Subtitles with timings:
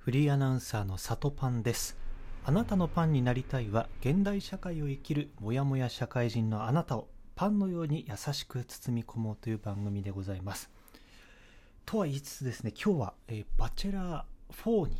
[0.00, 1.94] フリーアナウンサーの里パンです。
[2.46, 7.06] あなたのパンになりたいは現代社会を生きるモヤモヤ社会人のあなたを
[7.36, 10.70] パンのように優しく包み込もうという番組でございます。
[11.84, 14.96] とは言いつつですね今日は、えーバチェラー4に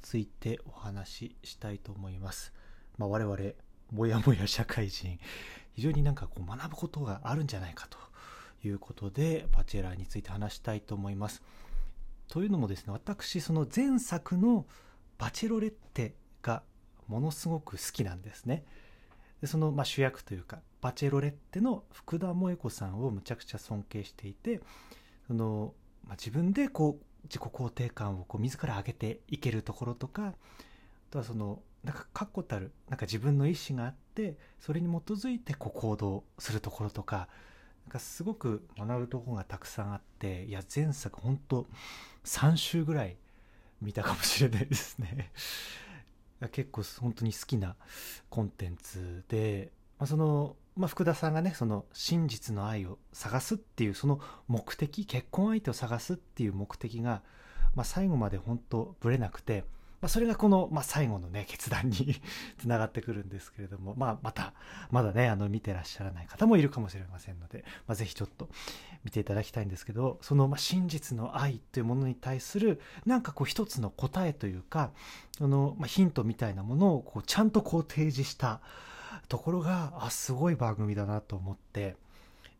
[0.00, 2.54] ついてお話ししたいと思います、
[2.96, 3.36] まあ、我々
[3.92, 5.18] モヤモヤ社会人。
[5.74, 7.98] 非常になんかこう学ぶことがあるんじゃないかと
[8.66, 11.42] いうことでバチェラーについて話したいと思います。
[12.30, 14.64] というのもですね私その前作の
[15.18, 16.62] 「バチェロレッテ」が
[17.08, 18.64] ものすごく好きなんですね。
[19.40, 24.60] でその、まあ、主役というかバチェロレッテの福田萌子さんをむちゃくちゃ尊敬していて
[25.26, 25.74] その、
[26.04, 30.34] まあ、自分でこう自己肯定感をこう自ら上げていけるところとかあ
[31.10, 37.28] とはそのなんか確固たるなんか自分の意思があってそれに基づいてこう行動するところとか
[37.86, 41.66] なんかすごく学ぶとこがたくさんあっていや前作本当
[42.24, 43.16] 3週ぐらい
[43.80, 45.32] 見たかもしれないですね。
[46.52, 47.76] 結構本当に好きな
[48.30, 57.22] コンテンツで、まあ、その、まあ、福田さんがねその真実の愛を探すっていうその目的結婚相手を探すっていう目的が、
[57.74, 59.64] まあ、最後まで本当ぶれなくて、
[60.00, 62.20] まあ、それがこの、まあ、最後のね決断に
[62.58, 64.54] つながってくるんですけれども、まあ、また
[64.90, 68.48] まだねあの見てらっしゃらない方もいるかもしれませんので、まあ、ぜひちょっと
[69.04, 74.90] 見ていただきたいんですけどその、まあ、真実の愛というものに対するなんかこう一つの答えというか
[75.36, 78.60] その、まあ、ヒントみたいなものをこうちゃんとこう提示した
[79.28, 81.96] ところがあすごい番組だなと思って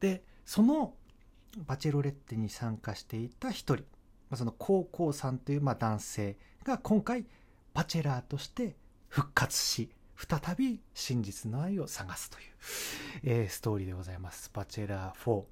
[0.00, 0.94] でその
[1.66, 3.84] バチェロレッテに参加していた一人、
[4.30, 7.26] まあ、その高校さんというまあ男性が今回
[7.74, 8.76] バチェラーとして
[9.08, 12.44] 復活し再び真実の愛を探すという、
[13.24, 14.50] えーストーリーでございます。
[14.52, 15.44] バチェラー4。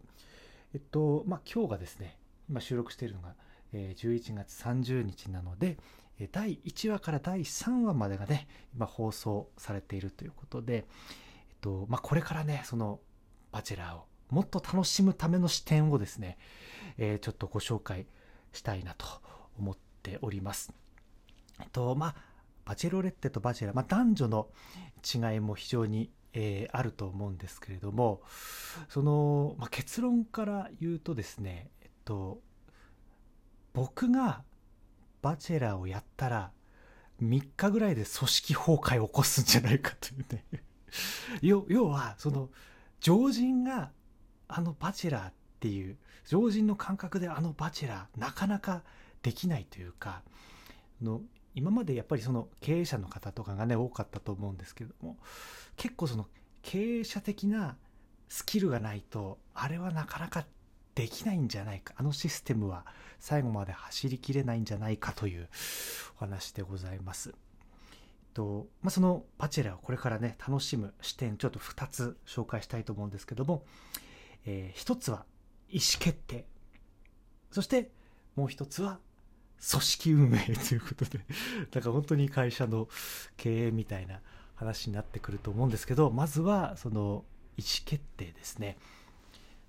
[0.74, 2.18] えっと、まあ、今日がですね、
[2.50, 3.34] 今収録しているのが、
[3.72, 5.78] えー11月30日なので、
[6.20, 10.84] え第1話から第3話までがね、今放送されているということで、えっ
[11.62, 13.00] と、まあ、これからね、その、
[13.50, 16.36] バチェラーをもっと楽しむための視点をですね、
[16.98, 18.06] えーちょっとご紹介
[18.52, 19.06] したいなと
[19.58, 20.72] 思っております。
[21.60, 22.14] えっと、まあ、
[22.64, 24.48] バチェロレッテとバチェラ、まあ、男女の
[25.02, 28.20] 違いも非常に、えーあると思うんですけれども、
[28.88, 32.40] その、まあ、結論から言うとですね、えっと、
[33.72, 34.42] 僕が
[35.22, 36.52] バチェラーをやったら、
[37.22, 40.44] 3日ぐらいで組織崩壊を起こすんじゃないかというね。
[41.42, 42.50] 要要は、その、
[43.00, 43.92] 常人が
[44.48, 45.96] あのバチェラーっていう、
[46.28, 48.82] 常人の感覚であのバチェラー、なかなか
[49.22, 50.22] できないというか、
[51.00, 51.22] あの
[51.54, 55.16] 今までやっぱりその経営者の方とかがね多かったと思うんですけども
[55.76, 56.26] 結構その
[56.62, 57.76] 経営者的な
[58.28, 60.44] スキルがないとあれはなかなか
[60.94, 62.84] できないんじゃないかあのシステムは
[63.18, 65.48] 最後まで走りきれないんじゃないかという
[66.16, 67.30] お話でございます。
[67.30, 67.36] えっ
[68.34, 73.64] とまあ、そのバチェラーをこれからね楽しむ視点ちょっと2つ紹介したいと思うんですけども、
[74.44, 75.24] え1つは
[75.70, 76.46] 意思決定
[77.50, 77.90] そして
[78.36, 78.98] もう1つは
[79.70, 81.18] 組織運営ということで、
[81.74, 82.88] なんか本当に会社の
[83.36, 84.20] 経営みたいな
[84.54, 87.24] 話になってくると思うんですけど、まずはその
[87.56, 88.78] 意思決定ですね。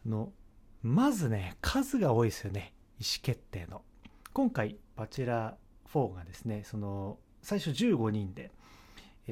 [0.06, 0.32] の
[0.84, 3.84] まずね、数が多いですよね、意思決定の。
[4.32, 8.52] 今回、バチェラー4がですね、その最初15人で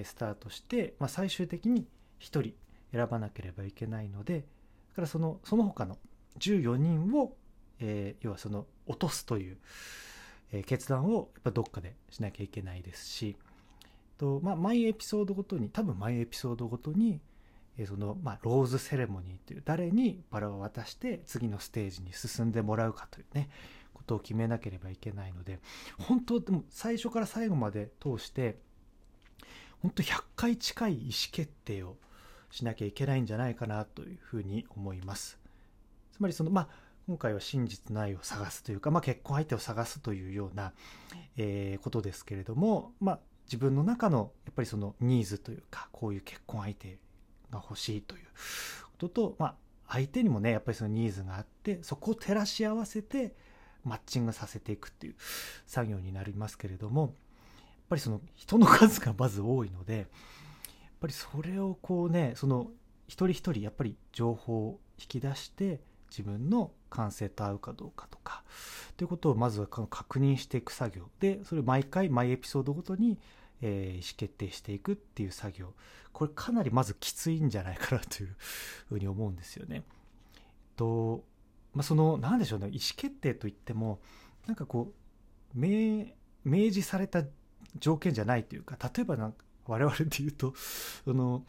[0.03, 1.87] スタートして、まあ、最終的に
[2.19, 2.53] 1人
[2.91, 5.99] 選ばなければいけないので、だからそのその他の
[6.39, 7.35] 14人を、
[7.79, 9.57] えー要はその落とすという、
[10.51, 13.35] えー決断をやっぱどっかでしなきゃいけないですし
[14.17, 17.19] と、まあ、毎エピソードごとに多分毎エピソードごとに、
[17.77, 23.49] えーその、まあ、ローズセレモニーという誰にバラを渡して次のステージに進んでもらうかというね
[23.93, 25.59] ことを決めなければいけないので
[25.99, 28.57] 本当でも最初から最後まで通して
[29.81, 31.97] 本当100回近い意思決定を
[32.49, 35.37] しなきゃいけないんじゃないかなというふうに思います。
[36.17, 36.67] つまりそのまあ
[37.07, 40.73] 今回は真実の愛を探すというか、まあ、結婚相手を探すというような、
[41.37, 46.97] えーことですけれども、まあ、自分の中のやっぱりそのニーズというかこういう結婚相手
[47.49, 49.55] が欲しいということと、まあ、
[49.87, 53.35] 相手にもねやっぱりそのニーズがあってそこを照らし合わせて
[53.85, 55.15] マッチングさせていくっていう
[55.65, 57.11] 作業になりますけれどもやっ
[57.89, 60.05] ぱりその人の数がまず多いのでやっ
[60.99, 62.67] ぱりそれをこうねその
[63.07, 68.43] 一人一人やっぱり情報を引き出して自分の感性と合うかどうかとか
[68.95, 71.09] ということをまずは確認していく作業。
[71.19, 73.19] でそれを毎回毎エピソードごとに、
[73.61, 75.73] えー意思決定していくっていう作業。
[76.13, 78.35] これかなりまずきついんじゃないかなという
[78.89, 79.83] ふうに思うんですよね。
[80.75, 81.23] と
[81.73, 82.67] まあ、その何でしょうね。
[82.67, 83.99] 意思決定といっても
[84.47, 84.93] なんかこ
[85.55, 86.07] う明
[86.43, 87.23] 示された
[87.77, 89.37] 条件じゃないというか例えばなんか
[89.67, 90.53] 我々で言うと
[91.03, 91.43] その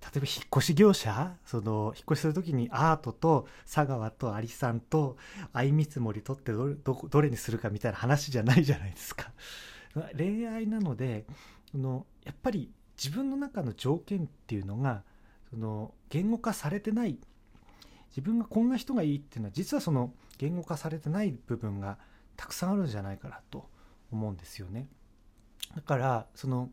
[0.00, 5.16] 例えば引っ越し業者その引っ越しする時にアートと佐川とアリさんと
[5.52, 9.32] 相見積もり取ってどれどれにするかみたいな話じゃないじゃないですか。
[10.16, 11.26] 恋愛なので
[11.70, 15.02] そのやっぱり自分の中の条件っていうのが
[15.50, 17.18] その言語化されてない
[18.10, 21.98] 自分がこんな人がいいっていうのは実はその言語化されてない部分が
[22.36, 23.68] たくさんあるんじゃないかなと
[24.10, 24.88] 思うんですよね。
[25.74, 26.70] だからその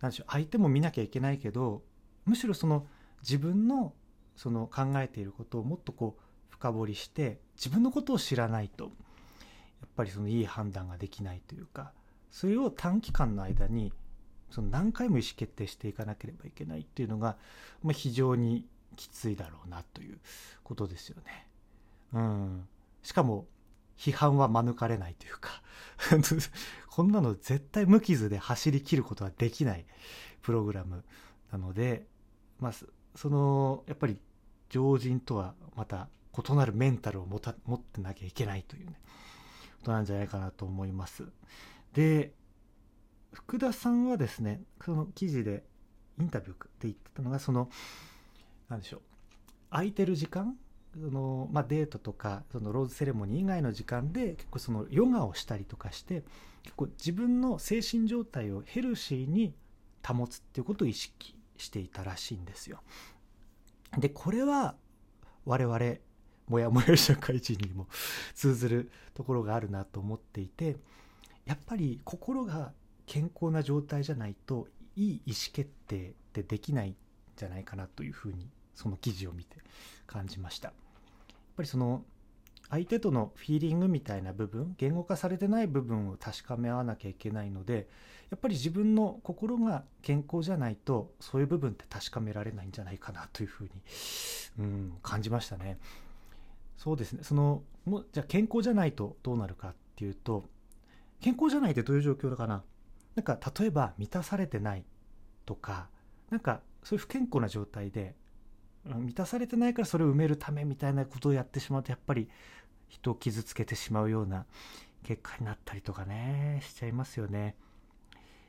[0.00, 1.82] 何でしょう相手も見なきゃいけないけど
[2.26, 2.86] むしろその
[3.22, 3.92] 自分の
[4.36, 8.90] その考えていることをもっとこう深掘りして自分のことを知らないとや
[9.86, 11.92] っぱりそのいい判断ができないというか
[12.30, 13.92] それを短期間の間に
[14.50, 17.36] その何回も意思決定していかなければいけないっていうのが、
[17.82, 18.66] まあ、非常に
[18.96, 20.18] きついだろうなという
[20.62, 21.48] ことですよね。
[22.12, 22.68] うん、
[23.02, 23.46] しかも
[23.96, 25.62] 批判は免れないというか
[26.88, 29.84] こんなの絶対無傷で走り切ることはできない
[30.42, 31.04] プログラム
[31.50, 32.06] なので
[32.64, 32.72] まあ、
[33.14, 34.16] そのやっぱり
[34.70, 38.94] 常人とはまた異なるメンタルを持た持ってなきゃいけないというね
[39.80, 41.24] ことなんじゃないかなと思います。
[41.92, 42.32] で
[43.34, 45.62] 福田さんはですねその記事で
[46.18, 47.68] インタビューで言ってたのがその
[48.70, 49.00] 何でしょう
[49.70, 50.56] 空いてる時間
[50.94, 56.22] その、まあ、デートとかそのローズセレモニー以外の時間で結構そのヨガをしたりとかして
[56.62, 59.52] 結構自分の精神状態をヘルシーに
[60.06, 62.80] 保つっていうことを意識していたらしいんですよ。
[63.98, 64.74] でこれは
[65.44, 65.78] 我々
[66.48, 67.86] もやもや社会人にも
[68.34, 70.76] 通ずるところがあるなと思っていて
[71.46, 72.72] やっぱり心が
[73.06, 76.96] 健康な状態じゃないといい意思決定ってできないん
[77.36, 79.58] じゃないかなというふうにその記事を見て
[80.06, 80.68] 感じました。
[80.68, 80.76] やっ
[81.56, 82.04] ぱりその
[82.70, 87.88] 相手とのフィーリングみたいな部分言語化されてない部分を確かめ合わなきゃいけないので
[88.30, 93.70] やっぱり自分の心が健康じゃないとそういう部分って確かめられないんじゃないかなというふうに、
[94.58, 95.78] うん、感じましたね。
[96.76, 100.48] そうですねそのもじゃあ健康じゃないとどうなるかっていうと
[101.20, 102.62] 健康じゃないってどういう状況だかな
[103.14, 104.84] なんか例えば満たされてない
[105.46, 105.88] とか
[106.30, 108.14] なんかそういう不健康な状態で
[108.84, 112.28] 満たされてないからそれを埋めるためみたいなことをやってしまうとやっぱり
[112.88, 114.44] 人を傷つけてしまうような
[115.02, 117.56] 結果になったりとかねしちゃいますよね。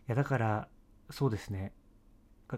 [0.07, 0.67] いやだから
[1.09, 1.71] そうですね。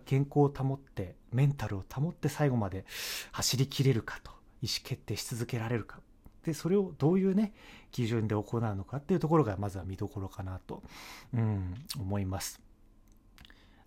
[0.06, 2.86] 健康を保ってメンタルを保って最後まで
[3.32, 4.32] 走りきれるかと
[4.62, 6.00] 意思決定し続けられるか。
[6.44, 7.54] でそれをどういうね
[7.92, 10.84] 基準で行うのかっていうところがまずは見どころかなと、
[11.34, 12.62] うん、思います。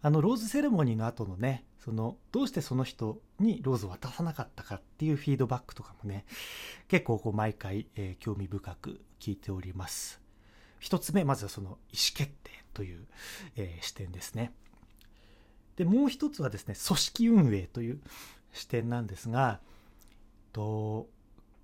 [0.03, 6.25] あのローズセレモニーの後のねそのどうしてその人にローズを渡さなかったかっていうフィードバックとかもね
[6.89, 10.21] 結構こう毎回、えー、興味深く聞いております。
[10.79, 11.79] 一つ目まずはその意思
[12.15, 13.07] 決定という、
[13.57, 14.53] えー、視点ですね。
[15.77, 18.01] でもう一つはですね組織運営という
[18.53, 19.61] 視点なんですが
[20.53, 21.09] と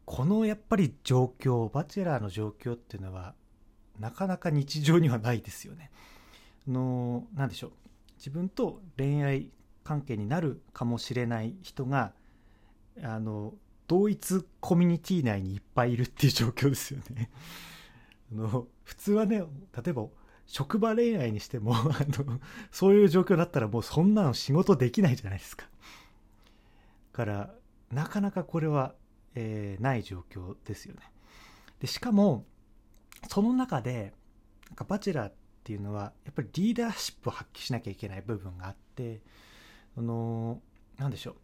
[0.05, 3.35] このやっぱり状況バチェラーの状況っていうのは
[3.99, 5.91] なかなか日常にはないですよね。
[6.69, 7.73] の何でしょう。
[8.17, 9.51] 自分と恋愛
[9.85, 12.13] 関係になるかもしれない人が
[13.03, 13.55] あの
[13.87, 17.31] 同一コミュニティ内にいっぱいいるっていう状況ですよね。
[18.33, 20.09] あの普通はね例えば
[20.47, 22.41] 職場恋愛にしても あの
[22.73, 25.69] そういう状況だったらもうそんなの仕事できないじゃないですか。
[27.13, 27.55] から
[27.93, 28.95] なかなかこれは、
[29.35, 31.01] えー、ない状況ですよね。
[31.79, 32.45] でしかも
[33.29, 34.13] その中で
[34.69, 39.21] なんかバチェラーってていうのはやっぱりリーダーシップを発揮しなきゃいけない部分があって
[39.99, 40.61] あの
[40.97, 41.35] 何でしょう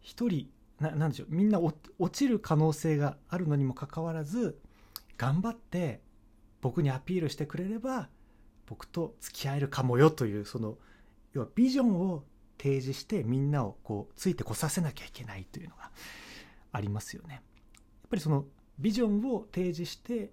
[0.00, 0.48] 一人
[0.80, 1.76] ななんでしょうみんな落
[2.10, 4.58] ちる可能性があるのにもかかわらず
[5.18, 6.00] 頑張って
[6.62, 8.08] 僕にアピールしてくれれば
[8.64, 10.78] 僕と付き合えるかもよというその
[11.34, 12.24] 要はビジョンを
[12.56, 15.90] 提示してみんなをこうついてこさせなきゃいけないというのが
[16.72, 17.34] ありますよね。
[17.34, 17.42] やっ
[18.08, 18.46] ぱりその
[18.78, 20.30] ビジョンを提示して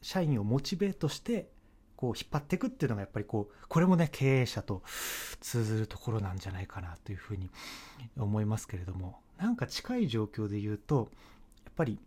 [0.00, 1.50] 社員をモチベートして
[2.00, 4.82] こう引っ張っていくっていうのがやっぱりこうこれもね経営者と
[5.42, 7.50] 通ずるところなんじゃないかなというふうに
[8.16, 11.10] 思いますけれどもなんか近い状況で言うと
[11.64, 11.98] やっぱり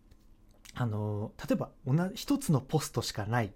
[0.74, 3.54] あの例えば同じ一つのポストしかない。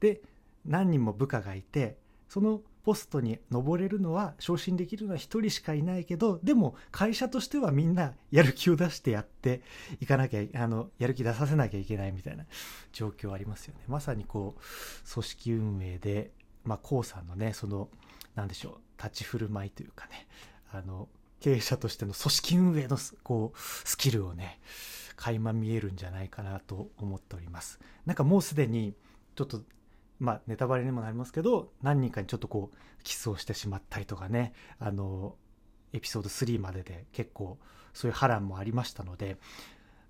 [0.00, 0.20] で
[0.66, 1.96] 何人も部下がいて
[2.28, 9.62] そのポストに登れるのは昇進できるのは1人しかいないけどでも会社としてはみんなやる気を出してやって
[10.00, 12.44] いかなきゃあのやる気出させなきゃいけないみたいな
[12.92, 13.80] 状況ありますよね。
[13.86, 16.30] まさにこう組織運営で
[16.64, 17.88] まあ k さんのねその
[18.34, 20.26] なんでしょう立ち振る舞いというかね
[20.72, 21.08] あの
[21.40, 24.60] 経営者としての組織運営のこうスキルをね
[25.16, 27.78] 垣間見えるんじゃないかなと思っております。
[28.06, 28.94] なんかもうすでに
[29.34, 29.62] ちょっと
[30.20, 34.52] まあネタバレにもなりますけど何人かにちょっとこうキスをしてしまったりとかね。
[34.78, 35.34] あの
[35.92, 37.58] エピソード3までで結構
[37.92, 39.38] そういう波乱もありましたので、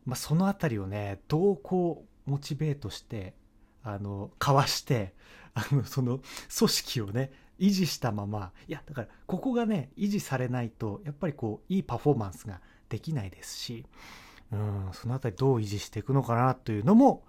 [0.05, 3.35] まあ、その辺りをねどうこうモチベートして
[3.83, 5.15] あのかわして
[5.55, 6.21] あのその
[6.57, 13.87] 組織をね維持したままいやだからここがね維持されないとやっぱりこういいパフォーマンスができないですし
[14.53, 17.25] うんその辺りどう維持していくのかなというのも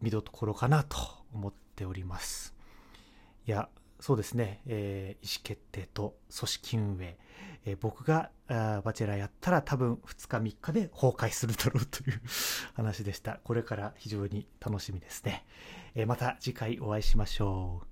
[0.00, 0.96] 見どころかなと
[1.34, 2.54] 思ってっております。
[3.46, 3.70] いや
[4.00, 7.18] そうですね、えー、意思決定と組織運営、
[7.64, 12.20] えー、僕があバチェラーやったら多分2日3日で崩壊するだろうという
[12.74, 13.40] 話でした。
[13.44, 15.46] これから非常に楽しみですね、
[15.94, 17.89] えー、また次回お会いしましょう。